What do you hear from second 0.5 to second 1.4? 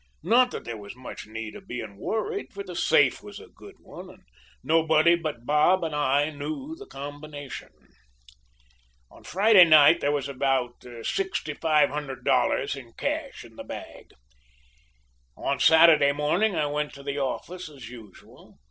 there was much